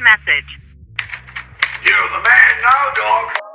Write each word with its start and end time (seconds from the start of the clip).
message. 0.00 0.50
You're 1.84 2.08
the 2.14 2.22
man 2.28 2.52
now, 2.62 2.94
dog. 2.94 3.47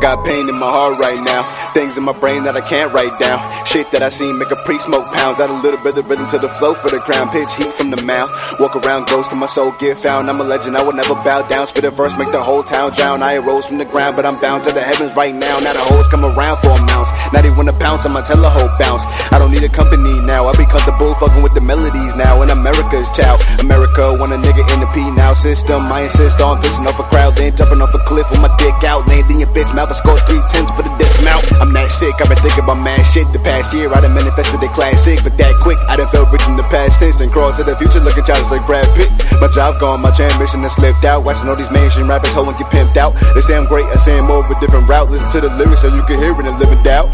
Got 0.00 0.24
pain 0.24 0.48
in 0.48 0.56
my 0.58 0.66
heart 0.66 0.98
right 0.98 1.20
now. 1.20 1.44
Things 1.72 1.96
in 1.96 2.02
my 2.02 2.16
brain 2.16 2.42
that 2.44 2.56
I 2.56 2.64
can't 2.64 2.92
write 2.92 3.12
down. 3.20 3.38
Shit 3.64 3.92
that 3.92 4.02
I 4.02 4.08
seen 4.08 4.38
make 4.38 4.50
a 4.50 4.56
pre 4.64 4.78
smoke 4.80 5.06
pounds. 5.12 5.38
Add 5.38 5.50
a 5.50 5.60
little 5.60 5.78
bit 5.84 5.96
of 5.96 6.08
rhythm 6.08 6.26
to 6.32 6.38
the 6.38 6.48
flow 6.48 6.74
for 6.74 6.90
the 6.90 6.98
crown. 6.98 7.28
Pitch 7.28 7.52
heat 7.54 7.72
from 7.72 7.90
the 7.90 8.00
mouth. 8.02 8.32
Walk 8.58 8.74
around 8.74 9.06
ghost 9.06 9.30
and 9.30 9.40
my 9.40 9.46
soul 9.46 9.72
get 9.78 9.98
found. 9.98 10.28
I'm 10.28 10.40
a 10.40 10.44
legend, 10.44 10.76
I 10.76 10.82
will 10.82 10.96
never 10.96 11.14
bow 11.14 11.46
down. 11.46 11.66
Spit 11.66 11.84
a 11.84 11.90
verse, 11.90 12.16
make 12.18 12.32
the 12.32 12.40
whole 12.40 12.62
town 12.62 12.92
drown. 12.96 13.22
I 13.22 13.36
arose 13.36 13.66
from 13.68 13.78
the 13.78 13.84
ground, 13.84 14.16
but 14.16 14.24
I'm 14.24 14.40
bound 14.40 14.64
to 14.64 14.72
the 14.72 14.80
heavens 14.80 15.14
right 15.14 15.34
now. 15.34 15.60
Now 15.60 15.74
the 15.76 15.84
hoes 15.84 16.08
come 16.08 16.24
around 16.24 16.58
for 16.58 16.72
a 16.72 16.82
mounce. 16.88 17.12
Now 17.32 17.39
wanna 17.60 17.76
bounce, 17.76 18.08
I'ma 18.08 18.24
tell 18.24 18.40
a 18.40 18.48
hoe 18.48 18.72
bounce. 18.80 19.04
I 19.28 19.36
don't 19.36 19.52
need 19.52 19.60
a 19.60 19.68
company 19.68 20.16
now. 20.24 20.48
I 20.48 20.56
be 20.56 20.64
comfortable 20.64 21.12
fucking 21.20 21.44
with 21.44 21.52
the 21.52 21.60
melodies 21.60 22.16
now. 22.16 22.40
And 22.40 22.48
America's 22.48 23.12
child. 23.12 23.44
America 23.60 24.16
want 24.16 24.32
a 24.32 24.40
nigga 24.40 24.64
in 24.72 24.80
the 24.80 24.88
P 24.96 25.04
now 25.12 25.36
system. 25.36 25.84
I 25.92 26.08
insist 26.08 26.40
on 26.40 26.56
pissing 26.64 26.88
off 26.88 26.96
a 26.96 27.04
crowd, 27.12 27.36
then 27.36 27.52
jumping 27.52 27.84
off 27.84 27.92
a 27.92 28.00
cliff 28.08 28.24
with 28.32 28.40
my 28.40 28.48
dick 28.56 28.80
out. 28.88 29.04
Landing 29.04 29.44
your 29.44 29.52
bitch 29.52 29.68
mouth. 29.76 29.92
I 29.92 29.96
score 30.00 30.16
three 30.24 30.40
times 30.48 30.72
for 30.72 30.80
the 30.80 30.92
dismount. 30.96 31.44
I'm 31.60 31.68
that 31.90 31.98
sick, 31.98 32.14
I've 32.22 32.30
been 32.30 32.38
thinking 32.38 32.62
about 32.62 32.78
mad 32.78 33.02
shit 33.02 33.26
the 33.34 33.42
past 33.42 33.74
year. 33.74 33.90
I 33.90 33.98
done 34.00 34.14
manifested 34.14 34.62
the 34.62 34.70
classic, 34.70 35.18
but 35.26 35.34
that 35.38 35.54
quick. 35.58 35.78
I 35.90 35.98
done 35.98 36.06
felt 36.14 36.30
rich 36.30 36.46
in 36.46 36.54
the 36.56 36.62
past 36.70 37.02
tense 37.02 37.18
and 37.20 37.30
crawl 37.32 37.50
to 37.52 37.64
the 37.66 37.74
future 37.76 37.98
looking 38.00 38.22
childish 38.22 38.50
like 38.50 38.64
Brad 38.66 38.86
Pitt. 38.94 39.10
My 39.42 39.50
job 39.50 39.80
gone, 39.82 39.98
my 40.00 40.14
transmission 40.14 40.62
has 40.62 40.74
slipped 40.78 41.02
out. 41.04 41.26
Watching 41.26 41.50
all 41.50 41.58
these 41.58 41.70
mainstream 41.74 42.06
rappers 42.08 42.32
hoe 42.32 42.46
and 42.46 42.56
get 42.56 42.70
pimped 42.70 42.96
out. 42.96 43.18
They 43.34 43.42
say 43.42 43.58
I'm 43.58 43.66
great, 43.66 43.86
I 43.90 43.98
say 43.98 44.18
I'm 44.18 44.30
more 44.30 44.38
of 44.44 44.50
a 44.50 44.56
different 44.62 44.86
route. 44.86 45.10
Listen 45.10 45.28
to 45.34 45.40
the 45.42 45.50
lyrics 45.58 45.82
so 45.82 45.90
you 45.90 46.02
can 46.06 46.18
hear 46.22 46.30
it 46.30 46.46
and 46.46 46.54
live 46.62 46.70
in 46.70 46.78
doubt. 46.86 47.10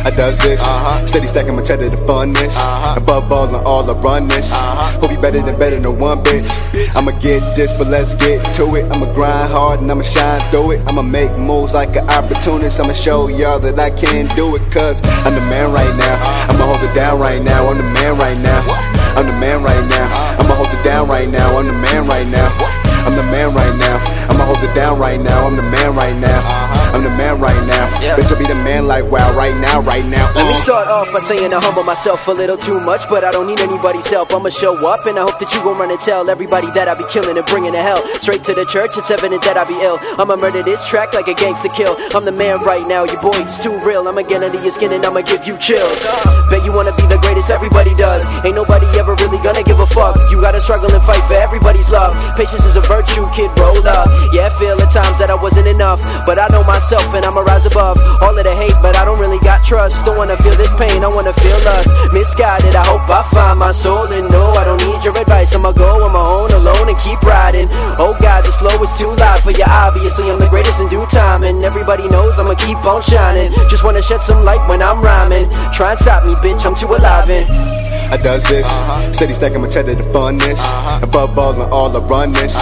I 0.00 0.10
does 0.16 0.38
this, 0.38 0.60
Uh-huh. 0.64 1.06
steady 1.06 1.28
stacking 1.28 1.54
my 1.56 1.62
cheddar 1.62 1.90
to 1.90 2.00
fund 2.08 2.34
this. 2.36 2.56
Uh-huh. 2.56 2.96
Above 2.96 3.30
all 3.32 3.48
and 3.48 3.64
all, 3.66 3.84
I 3.88 3.92
run 4.00 4.28
this. 4.28 4.52
Uh-huh. 4.52 5.00
Hope 5.00 5.12
you 5.12 5.20
better 5.20 5.40
than 5.40 5.58
better, 5.58 5.78
no 5.78 5.92
one 5.92 6.24
bitch. 6.24 6.48
I'ma 6.96 7.12
get 7.20 7.40
this, 7.54 7.72
but 7.72 7.86
let's 7.88 8.14
get 8.14 8.40
to 8.56 8.64
it. 8.76 8.84
I'ma 8.90 9.12
grind 9.12 9.52
hard 9.52 9.80
and 9.80 9.90
I'ma 9.90 10.02
shine 10.02 10.40
through 10.50 10.72
it. 10.72 10.80
I'ma 10.88 11.02
make 11.02 11.30
moves 11.36 11.74
like 11.74 11.96
an 11.96 12.08
opportunist. 12.08 12.80
I'ma 12.80 12.94
show 12.94 13.28
y'all 13.28 13.58
that 13.60 13.78
I 13.78 13.90
can 13.90 14.09
do 14.10 14.56
it, 14.56 14.62
cause 14.72 15.00
I'm 15.22 15.34
the 15.34 15.46
man 15.46 15.70
right 15.70 15.94
now. 15.94 16.16
I'ma 16.50 16.66
hold 16.66 16.82
it 16.82 16.94
down 16.94 17.20
right 17.20 17.40
now. 17.40 17.68
I'm 17.70 17.78
the 17.78 17.86
man 17.94 18.18
right 18.18 18.38
now. 18.38 18.58
I'm 19.14 19.26
the 19.26 19.38
man 19.38 19.62
right 19.62 19.86
now. 19.86 20.06
I'ma 20.34 20.54
hold 20.54 20.66
it 20.74 20.82
down 20.82 21.08
right 21.08 21.28
now. 21.28 21.56
I'm 21.56 21.66
the 21.66 21.78
man 21.78 22.08
right 22.08 22.26
now. 22.26 22.50
I'm 23.06 23.14
the 23.14 23.22
man 23.30 23.54
right 23.54 23.74
now. 23.78 24.02
Hold 24.60 24.72
it 24.72 24.74
down 24.76 24.98
right 24.98 25.18
now. 25.18 25.46
I'm 25.46 25.56
the 25.56 25.62
man 25.62 25.94
right 25.96 26.14
now. 26.20 26.36
I'm 26.92 27.02
the 27.02 27.08
man 27.16 27.40
right 27.40 27.56
now. 27.64 27.86
Yeah. 28.02 28.16
Bitch, 28.16 28.28
I 28.28 28.36
be 28.38 28.44
the 28.44 28.60
man 28.60 28.84
like 28.86 29.04
wow 29.08 29.32
right 29.32 29.56
now, 29.56 29.80
right 29.80 30.04
now. 30.04 30.28
Let 30.36 30.44
me 30.44 30.52
Uh. 30.52 30.54
start 30.68 30.86
off 30.88 31.08
by 31.14 31.20
saying 31.20 31.54
I 31.54 31.60
humble 31.62 31.84
myself 31.84 32.28
a 32.28 32.32
little 32.32 32.58
too 32.58 32.78
much, 32.80 33.08
but 33.08 33.24
I 33.24 33.30
don't 33.30 33.46
need 33.46 33.60
anybody's 33.60 34.10
help. 34.10 34.34
I'ma 34.34 34.50
show 34.50 34.76
up 34.86 35.06
and 35.06 35.16
I 35.18 35.22
hope 35.22 35.38
that 35.38 35.54
you 35.54 35.62
gon' 35.64 35.78
run 35.78 35.90
and 35.90 36.00
tell 36.00 36.28
everybody 36.28 36.66
that 36.76 36.88
I 36.88 36.94
be 36.98 37.04
killing 37.08 37.38
and 37.38 37.46
bringing 37.46 37.72
to 37.72 37.80
hell. 37.80 38.02
Straight 38.20 38.44
to 38.44 38.52
the 38.52 38.66
church, 38.66 38.98
it's 38.98 39.10
evident 39.10 39.40
that 39.48 39.56
I 39.56 39.64
be 39.64 39.80
ill. 39.80 39.96
I'ma 40.20 40.36
murder 40.36 40.62
this 40.62 40.84
track 40.84 41.14
like 41.14 41.28
a 41.28 41.34
gangster 41.34 41.70
kill. 41.72 41.96
I'm 42.12 42.26
the 42.26 42.32
man 42.36 42.60
right 42.60 42.84
now, 42.86 43.04
your 43.04 43.20
boy, 43.22 43.38
he's 43.40 43.56
too 43.58 43.72
real. 43.80 44.04
I'ma 44.08 44.22
get 44.28 44.42
under 44.42 44.60
your 44.60 44.72
skin 44.76 44.92
and 44.92 45.06
I'ma 45.06 45.22
give 45.22 45.46
you 45.46 45.56
chills. 45.56 45.96
Bet 46.52 46.60
you 46.68 46.72
wanna 46.76 46.92
be 47.00 47.06
the 47.08 47.16
greatest, 47.24 47.48
everybody 47.48 47.94
does. 47.96 48.26
Ain't 48.44 48.56
nobody 48.60 48.84
ever 49.00 49.14
really 49.24 49.38
gonna 49.40 49.62
give 49.62 49.80
a 49.80 49.86
fuck. 49.96 50.18
You 50.28 50.36
gotta 50.42 50.60
struggle 50.60 50.92
and 50.92 51.02
fight 51.08 51.22
for 51.24 51.34
everybody's 51.38 51.88
love. 51.88 52.12
Patience 52.36 52.66
is 52.66 52.76
a 52.76 52.84
virtue, 52.84 53.24
kid, 53.32 53.48
roll 53.56 53.80
up. 53.88 54.04
Yeah, 54.34 54.49
I 54.50 54.58
feel 54.58 54.74
at 54.82 54.90
times 54.90 55.22
that 55.22 55.30
I 55.30 55.38
wasn't 55.38 55.70
enough, 55.70 56.02
but 56.26 56.34
I 56.34 56.50
know 56.50 56.66
myself 56.66 57.06
and 57.14 57.22
I'ma 57.22 57.46
rise 57.46 57.70
above 57.70 58.02
all 58.18 58.34
of 58.34 58.42
the 58.42 58.50
hate, 58.50 58.74
but 58.82 58.98
I 58.98 59.06
don't 59.06 59.22
really 59.22 59.38
got 59.46 59.62
trust. 59.62 60.02
Don't 60.02 60.18
wanna 60.18 60.34
feel 60.42 60.58
this 60.58 60.74
pain, 60.74 61.06
I 61.06 61.10
wanna 61.12 61.30
feel 61.38 61.54
lust. 61.62 61.86
Misguided, 62.10 62.74
I 62.74 62.82
hope 62.82 63.06
I 63.06 63.22
find 63.30 63.62
my 63.62 63.70
soul 63.70 64.10
and 64.10 64.26
no, 64.26 64.42
I 64.58 64.66
don't 64.66 64.82
need 64.82 65.06
your 65.06 65.14
advice. 65.14 65.54
I'ma 65.54 65.70
go 65.70 66.02
on 66.02 66.10
my 66.10 66.26
own 66.26 66.50
alone 66.50 66.90
and 66.90 66.98
keep 66.98 67.22
riding. 67.22 67.70
Oh 67.94 68.18
God, 68.18 68.42
this 68.42 68.58
flow 68.58 68.74
is 68.82 68.90
too 68.98 69.14
loud 69.22 69.38
for 69.38 69.54
you. 69.54 69.62
Obviously, 69.62 70.26
I'm 70.26 70.42
the 70.42 70.50
greatest 70.50 70.82
in 70.82 70.90
due 70.90 71.06
time, 71.06 71.46
and 71.46 71.62
everybody 71.62 72.10
knows 72.10 72.42
I'ma 72.42 72.58
keep 72.58 72.82
on 72.82 73.06
shining. 73.06 73.54
Just 73.70 73.86
wanna 73.86 74.02
shed 74.02 74.18
some 74.18 74.42
light 74.42 74.66
when 74.66 74.82
I'm 74.82 74.98
rhyming. 74.98 75.46
Try 75.70 75.94
and 75.94 76.00
stop 76.00 76.26
me, 76.26 76.34
bitch, 76.42 76.66
I'm 76.66 76.74
too 76.74 76.90
alive 76.90 77.30
and. 77.30 77.69
I 78.10 78.16
does 78.16 78.42
this. 78.44 78.66
Steady 79.16 79.34
stacking 79.34 79.60
my 79.62 79.68
cheddar 79.68 79.94
to 79.94 80.02
fund 80.12 80.40
this. 80.40 80.60
Above 81.02 81.38
all 81.38 81.54
and 81.54 81.72
all, 81.72 81.96
I 81.96 82.00
run 82.08 82.32
this. 82.32 82.56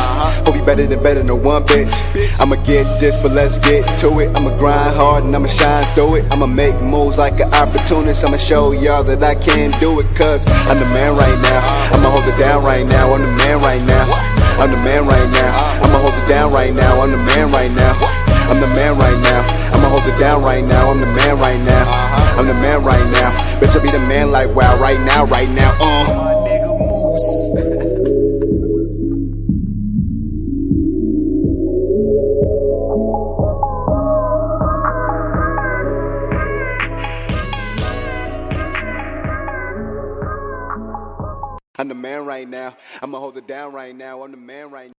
Hope 0.45 0.57
you 0.57 0.65
better 0.65 0.87
than 0.87 1.03
better, 1.03 1.25
no 1.25 1.37
one 1.37 1.65
bitch. 1.65 1.93
I'ma 2.39 2.57
get 2.65 3.01
this, 3.01 3.17
but 3.17 3.33
let's 3.33 3.59
get 3.59 3.83
to 4.01 4.21
it. 4.21 4.29
I'ma 4.37 4.57
grind 4.59 4.95
hard 4.95 5.25
and 5.25 5.35
I'ma 5.35 5.49
shine 5.49 5.85
through 5.95 6.17
it. 6.17 6.33
I'ma 6.33 6.47
make 6.47 6.77
moves 6.83 7.17
like 7.17 7.41
an 7.41 7.53
opportunist. 7.55 8.25
I'ma 8.25 8.37
show 8.37 8.73
y'all 8.73 9.03
that 9.05 9.23
I 9.23 9.35
can 9.35 9.73
do 9.81 10.01
it, 10.01 10.07
cause 10.15 10.45
I'm 10.69 10.79
the 10.79 10.87
man 10.93 11.17
right 11.17 11.39
now. 11.41 11.97
I'ma 11.97 12.11
hold 12.11 12.29
it 12.29 12.39
down 12.39 12.63
right 12.63 12.87
now. 12.87 13.15
I'm 13.15 13.23
the 13.23 13.33
man 13.39 13.61
right 13.63 13.83
now. 13.83 14.05
I'm 14.61 14.71
the 14.71 14.77
man 14.85 15.07
right 15.07 15.31
now. 15.33 15.81
I'ma 15.83 15.99
hold 15.99 16.15
it 16.15 16.29
down 16.29 16.53
right 16.53 16.75
now. 16.75 17.01
I'm 17.01 17.11
the 17.11 17.17
man 17.17 17.51
right 17.53 17.73
now. 17.73 17.97
I'm 18.51 18.61
the 18.61 18.67
man 18.69 18.99
right 18.99 19.19
now. 19.21 19.41
I'ma 19.73 19.89
hold 19.89 20.05
it 20.05 20.19
down 20.19 20.43
right 20.43 20.65
now. 20.65 20.91
I'm 20.91 21.01
the 21.01 21.07
man 21.07 21.39
right 21.39 21.61
now. 21.61 21.85
I'm 22.37 22.47
the 22.47 22.55
man 22.55 22.85
right 22.85 23.05
now. 23.13 23.48
Bitch, 23.61 23.79
I 23.79 23.83
be 23.83 23.91
the 23.91 23.99
man 23.99 24.31
like 24.31 24.55
wow 24.55 24.79
right 24.81 25.01
now, 25.01 25.27
right 25.27 25.49
now. 25.49 25.77
Uh. 25.81 26.25
I'm 41.81 41.89
the 41.89 41.95
man 41.95 42.27
right 42.27 42.49
now. 42.49 42.77
I'ma 43.03 43.19
hold 43.19 43.37
it 43.37 43.47
down 43.47 43.73
right 43.73 43.95
now. 43.95 44.23
I'm 44.23 44.33
the 44.33 44.37
man 44.37 44.71
right 44.71 44.89
now. 44.89 44.93